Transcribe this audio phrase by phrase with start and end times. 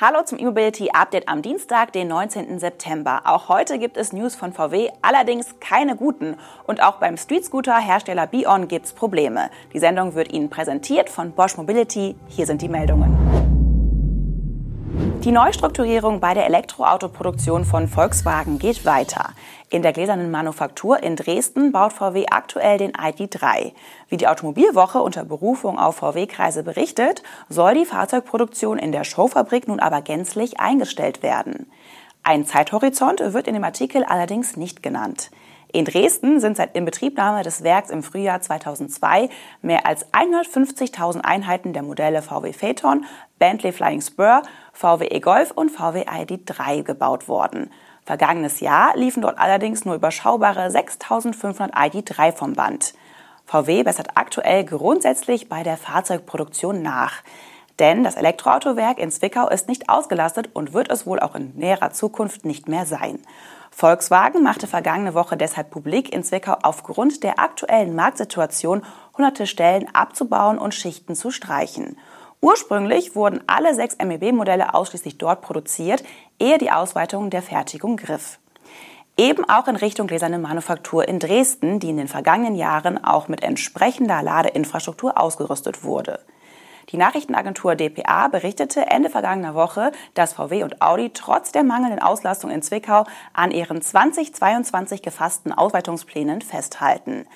[0.00, 2.60] Hallo zum E-Mobility Update am Dienstag, den 19.
[2.60, 3.22] September.
[3.24, 6.36] Auch heute gibt es News von VW, allerdings keine guten.
[6.68, 9.50] Und auch beim Street Scooter Hersteller Bion gibt's Probleme.
[9.72, 12.14] Die Sendung wird Ihnen präsentiert von Bosch Mobility.
[12.28, 13.57] Hier sind die Meldungen.
[15.28, 19.34] Die Neustrukturierung bei der Elektroautoproduktion von Volkswagen geht weiter.
[19.68, 23.74] In der gläsernen Manufaktur in Dresden baut VW aktuell den ID3.
[24.08, 29.80] Wie die Automobilwoche unter Berufung auf VW-Kreise berichtet, soll die Fahrzeugproduktion in der Showfabrik nun
[29.80, 31.70] aber gänzlich eingestellt werden.
[32.22, 35.30] Ein Zeithorizont wird in dem Artikel allerdings nicht genannt.
[35.70, 39.28] In Dresden sind seit Inbetriebnahme des Werks im Frühjahr 2002
[39.60, 43.04] mehr als 150.000 Einheiten der Modelle VW Phaeton,
[43.38, 44.42] Bentley Flying Spur,
[44.72, 47.70] VW e-Golf und VW ID3 gebaut worden.
[48.04, 52.94] Vergangenes Jahr liefen dort allerdings nur überschaubare 6500 ID3 vom Band.
[53.44, 57.22] VW bessert aktuell grundsätzlich bei der Fahrzeugproduktion nach.
[57.78, 61.92] Denn das Elektroautowerk in Zwickau ist nicht ausgelastet und wird es wohl auch in näherer
[61.92, 63.20] Zukunft nicht mehr sein.
[63.70, 68.82] Volkswagen machte vergangene Woche deshalb publik, in Zwickau aufgrund der aktuellen Marktsituation
[69.16, 71.96] hunderte Stellen abzubauen und Schichten zu streichen.
[72.40, 76.04] Ursprünglich wurden alle sechs MEB-Modelle ausschließlich dort produziert,
[76.38, 78.38] ehe die Ausweitung der Fertigung griff.
[79.16, 83.42] Eben auch in Richtung gläserne Manufaktur in Dresden, die in den vergangenen Jahren auch mit
[83.42, 86.20] entsprechender Ladeinfrastruktur ausgerüstet wurde.
[86.90, 92.50] Die Nachrichtenagentur dpa berichtete Ende vergangener Woche, dass VW und Audi trotz der mangelnden Auslastung
[92.50, 97.26] in Zwickau an ihren 2022 gefassten Ausweitungsplänen festhalten.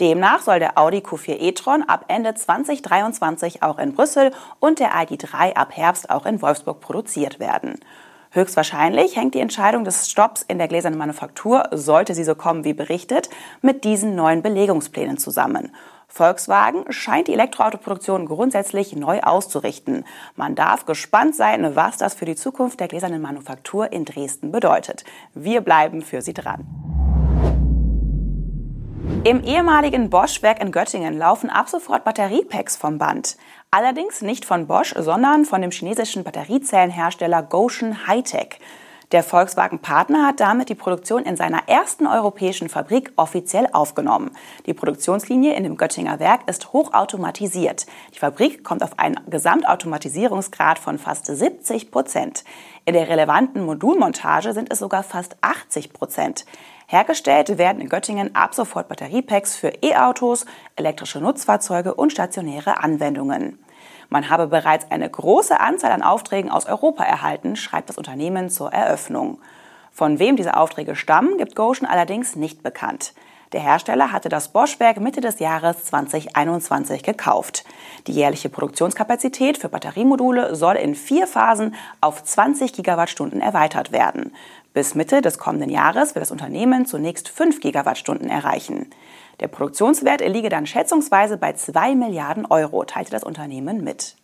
[0.00, 5.54] Demnach soll der Audi Q4 e-tron ab Ende 2023 auch in Brüssel und der ID3
[5.54, 7.78] ab Herbst auch in Wolfsburg produziert werden.
[8.30, 12.72] Höchstwahrscheinlich hängt die Entscheidung des Stopps in der gläsernen Manufaktur, sollte sie so kommen wie
[12.72, 13.28] berichtet,
[13.60, 15.72] mit diesen neuen Belegungsplänen zusammen.
[16.08, 20.04] Volkswagen scheint die Elektroautoproduktion grundsätzlich neu auszurichten.
[20.34, 25.04] Man darf gespannt sein, was das für die Zukunft der gläsernen Manufaktur in Dresden bedeutet.
[25.34, 26.79] Wir bleiben für Sie dran.
[29.22, 33.36] Im ehemaligen Bosch-Werk in Göttingen laufen ab sofort Batteriepacks vom Band.
[33.70, 38.58] Allerdings nicht von Bosch, sondern von dem chinesischen Batteriezellenhersteller Goshen Hightech.
[39.12, 44.30] Der Volkswagen-Partner hat damit die Produktion in seiner ersten europäischen Fabrik offiziell aufgenommen.
[44.66, 47.86] Die Produktionslinie in dem Göttinger Werk ist hochautomatisiert.
[48.14, 52.44] Die Fabrik kommt auf einen Gesamtautomatisierungsgrad von fast 70 Prozent.
[52.86, 56.46] In der relevanten Modulmontage sind es sogar fast 80 Prozent.
[56.90, 63.60] Hergestellt werden in Göttingen ab sofort Batteriepacks für E-Autos, elektrische Nutzfahrzeuge und stationäre Anwendungen.
[64.08, 68.72] Man habe bereits eine große Anzahl an Aufträgen aus Europa erhalten, schreibt das Unternehmen zur
[68.72, 69.38] Eröffnung.
[69.92, 73.14] Von wem diese Aufträge stammen, gibt Goshen allerdings nicht bekannt.
[73.52, 77.64] Der Hersteller hatte das Bosch-Werk Mitte des Jahres 2021 gekauft.
[78.06, 84.32] Die jährliche Produktionskapazität für Batteriemodule soll in vier Phasen auf 20 Gigawattstunden erweitert werden.
[84.72, 88.88] Bis Mitte des kommenden Jahres will das Unternehmen zunächst 5 Gigawattstunden erreichen.
[89.40, 94.16] Der Produktionswert liege dann schätzungsweise bei 2 Milliarden Euro, teilte das Unternehmen mit.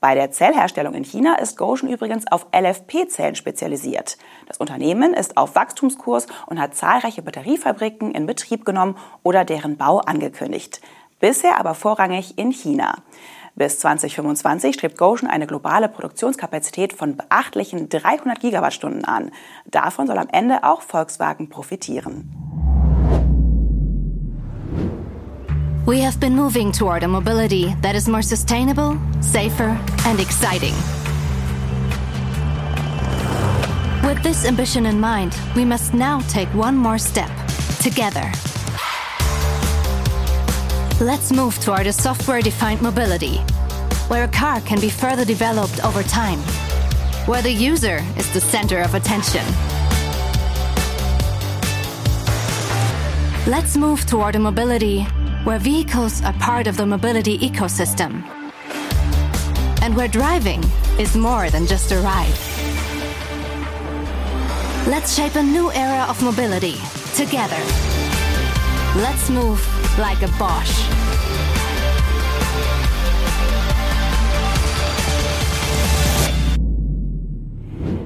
[0.00, 4.18] Bei der Zellherstellung in China ist Goshen übrigens auf LFP-Zellen spezialisiert.
[4.46, 9.98] Das Unternehmen ist auf Wachstumskurs und hat zahlreiche Batteriefabriken in Betrieb genommen oder deren Bau
[9.98, 10.80] angekündigt.
[11.18, 12.96] Bisher aber vorrangig in China.
[13.56, 19.30] Bis 2025 strebt Goshen eine globale Produktionskapazität von beachtlichen 300 Gigawattstunden an.
[19.64, 22.30] Davon soll am Ende auch Volkswagen profitieren.
[25.86, 30.74] We have been moving toward a mobility that is more sustainable, safer and exciting.
[34.02, 37.30] With this ambition in mind, we must now take one more step
[37.80, 38.30] together.
[41.00, 43.36] Let's move toward a software-defined mobility,
[44.08, 46.38] where a car can be further developed over time,
[47.26, 49.44] where the user is the center of attention.
[53.46, 55.02] Let's move toward a mobility
[55.44, 58.24] where vehicles are part of the mobility ecosystem,
[59.82, 60.64] and where driving
[60.98, 62.32] is more than just a ride.
[64.88, 66.76] Let's shape a new era of mobility
[67.14, 67.62] together.
[68.96, 69.60] Let's move
[69.98, 70.88] like a Bosch.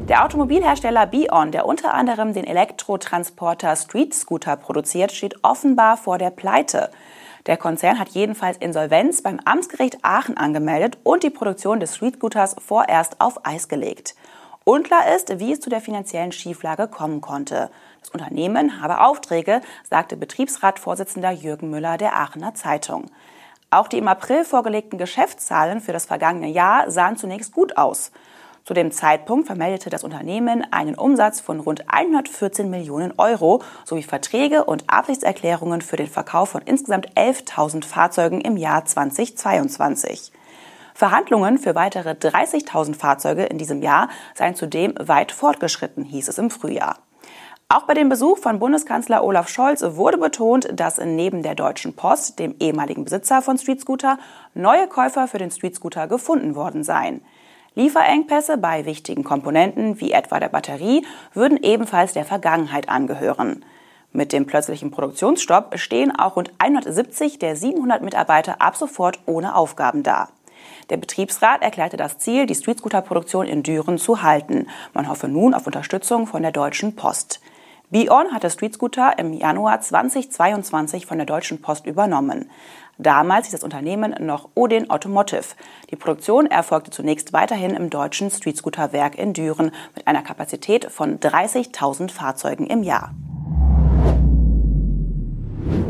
[0.09, 6.31] Der Automobilhersteller Bion, der unter anderem den Elektrotransporter Street Scooter produziert, steht offenbar vor der
[6.31, 6.91] Pleite.
[7.47, 12.55] Der Konzern hat jedenfalls Insolvenz beim Amtsgericht Aachen angemeldet und die Produktion des Street Scooters
[12.59, 14.15] vorerst auf Eis gelegt.
[14.65, 17.71] Unklar ist, wie es zu der finanziellen Schieflage kommen konnte.
[18.00, 23.11] Das Unternehmen habe Aufträge, sagte Betriebsratsvorsitzender Jürgen Müller der Aachener Zeitung.
[23.70, 28.11] Auch die im April vorgelegten Geschäftszahlen für das vergangene Jahr sahen zunächst gut aus.
[28.64, 34.64] Zu dem Zeitpunkt vermeldete das Unternehmen einen Umsatz von rund 114 Millionen Euro sowie Verträge
[34.64, 40.32] und Absichtserklärungen für den Verkauf von insgesamt 11.000 Fahrzeugen im Jahr 2022.
[40.94, 46.50] Verhandlungen für weitere 30.000 Fahrzeuge in diesem Jahr seien zudem weit fortgeschritten, hieß es im
[46.50, 46.99] Frühjahr.
[47.73, 52.41] Auch bei dem Besuch von Bundeskanzler Olaf Scholz wurde betont, dass neben der Deutschen Post,
[52.41, 54.19] dem ehemaligen Besitzer von Street Scooter,
[54.55, 57.23] neue Käufer für den Street Scooter gefunden worden seien.
[57.77, 63.65] Lieferengpässe bei wichtigen Komponenten wie etwa der Batterie würden ebenfalls der Vergangenheit angehören.
[64.13, 70.03] Mit dem plötzlichen Produktionsstopp stehen auch rund 170 der 700 Mitarbeiter ab sofort ohne Aufgaben
[70.03, 70.31] da.
[70.91, 74.67] Der Betriebsrat erklärte das Ziel, die Streetscooter-Produktion in Düren zu halten.
[74.93, 77.41] Man hoffe nun auf Unterstützung von der Deutschen Post.
[77.93, 82.49] Bion hatte Street Scooter im Januar 2022 von der Deutschen Post übernommen.
[82.99, 85.57] Damals hieß das Unternehmen noch Odin Automotive.
[85.91, 90.85] Die Produktion erfolgte zunächst weiterhin im deutschen Street Scooter Werk in Düren mit einer Kapazität
[90.85, 93.13] von 30.000 Fahrzeugen im Jahr.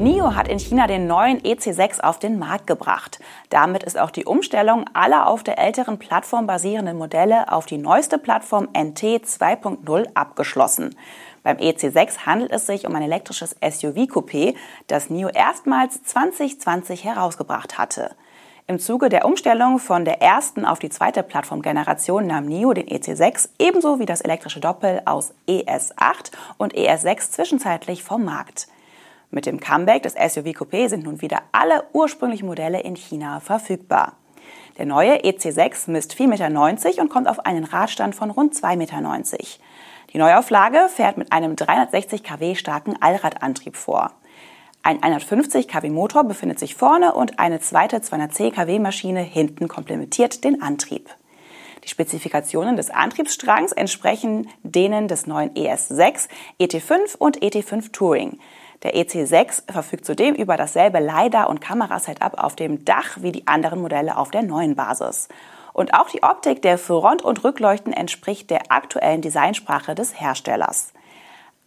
[0.01, 3.21] NIO hat in China den neuen EC6 auf den Markt gebracht.
[3.51, 8.17] Damit ist auch die Umstellung aller auf der älteren Plattform basierenden Modelle auf die neueste
[8.17, 10.97] Plattform NT 2.0 abgeschlossen.
[11.43, 14.55] Beim EC6 handelt es sich um ein elektrisches SUV-Coupé,
[14.87, 18.11] das NIO erstmals 2020 herausgebracht hatte.
[18.67, 23.49] Im Zuge der Umstellung von der ersten auf die zweite Plattformgeneration nahm NIO den EC6
[23.59, 28.69] ebenso wie das elektrische Doppel aus ES8 und ES6 zwischenzeitlich vom Markt.
[29.33, 34.13] Mit dem Comeback des SUV Coupé sind nun wieder alle ursprünglichen Modelle in China verfügbar.
[34.79, 39.37] Der neue EC6 misst 4,90 Meter und kommt auf einen Radstand von rund 2,90 Meter.
[40.13, 44.11] Die Neuauflage fährt mit einem 360 kW starken Allradantrieb vor.
[44.83, 50.43] Ein 150 kW Motor befindet sich vorne und eine zweite 210 kW Maschine hinten komplementiert
[50.43, 51.11] den Antrieb.
[51.85, 56.29] Die Spezifikationen des Antriebsstrangs entsprechen denen des neuen ES6,
[56.61, 58.39] ET5 und ET5 Touring.
[58.83, 63.81] Der EC6 verfügt zudem über dasselbe LiDAR- und Kamerasetup auf dem Dach wie die anderen
[63.81, 65.29] Modelle auf der neuen Basis.
[65.73, 70.93] Und auch die Optik der Front- und Rückleuchten entspricht der aktuellen Designsprache des Herstellers.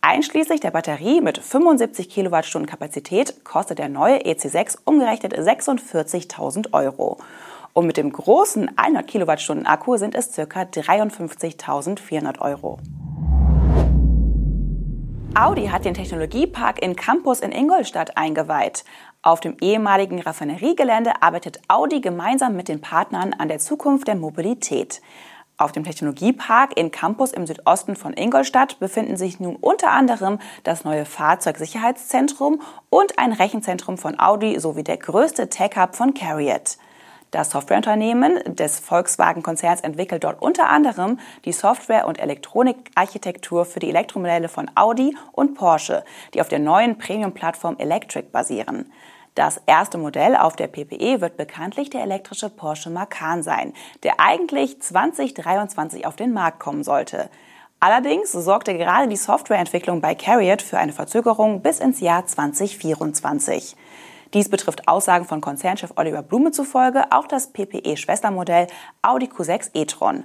[0.02, 7.18] Einschließlich der Batterie mit 75 Kilowattstunden Kapazität kostet der neue EC6 umgerechnet 46.000 Euro.
[7.72, 10.44] Und mit dem großen 100 Kilowattstunden Akku sind es ca.
[10.44, 12.80] 53.400 Euro.
[15.36, 18.84] Audi hat den Technologiepark in Campus in Ingolstadt eingeweiht.
[19.26, 25.02] Auf dem ehemaligen Raffineriegelände arbeitet Audi gemeinsam mit den Partnern an der Zukunft der Mobilität.
[25.56, 30.84] Auf dem Technologiepark in Campus im Südosten von Ingolstadt befinden sich nun unter anderem das
[30.84, 36.78] neue Fahrzeugsicherheitszentrum und ein Rechenzentrum von Audi sowie der größte Tech-Hub von Carriot.
[37.34, 44.50] Das Softwareunternehmen des Volkswagen-Konzerns entwickelt dort unter anderem die Software- und Elektronikarchitektur für die Elektromodelle
[44.50, 46.04] von Audi und Porsche,
[46.36, 48.92] die auf der neuen Premium-Plattform Electric basieren.
[49.34, 54.80] Das erste Modell auf der PPE wird bekanntlich der elektrische Porsche Macan sein, der eigentlich
[54.80, 57.32] 2023 auf den Markt kommen sollte.
[57.80, 63.76] Allerdings sorgte gerade die Softwareentwicklung bei Carriot für eine Verzögerung bis ins Jahr 2024.
[64.34, 68.68] Dies betrifft Aussagen von Konzernchef Oliver Blume zufolge auch das PPE-Schwestermodell
[69.04, 70.24] Audi Q6 e-tron.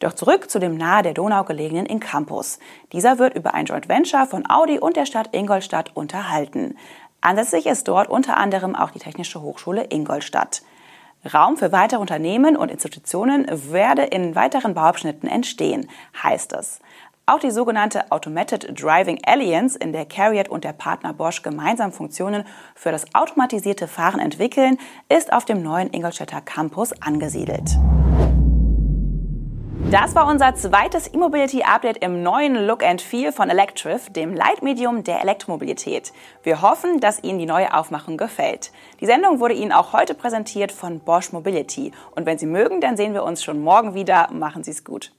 [0.00, 2.58] Doch zurück zu dem nahe der Donau gelegenen Incampus.
[2.92, 6.76] Dieser wird über ein Joint Venture von Audi und der Stadt Ingolstadt unterhalten.
[7.22, 10.62] Ansässig ist dort unter anderem auch die Technische Hochschule Ingolstadt.
[11.32, 15.88] Raum für weitere Unternehmen und Institutionen werde in weiteren Bauabschnitten entstehen,
[16.22, 16.80] heißt es.
[17.28, 22.44] Auch die sogenannte Automated Driving Alliance, in der Carriot und der Partner Bosch gemeinsam Funktionen
[22.76, 24.78] für das automatisierte Fahren entwickeln,
[25.08, 27.68] ist auf dem neuen Ingolstädter Campus angesiedelt.
[29.90, 35.20] Das war unser zweites E-Mobility-Update im neuen Look and Feel von Electrif, dem Leitmedium der
[35.20, 36.12] Elektromobilität.
[36.44, 38.70] Wir hoffen, dass Ihnen die neue Aufmachung gefällt.
[39.00, 41.90] Die Sendung wurde Ihnen auch heute präsentiert von Bosch Mobility.
[42.14, 44.28] Und wenn Sie mögen, dann sehen wir uns schon morgen wieder.
[44.32, 45.10] Machen Sie es gut.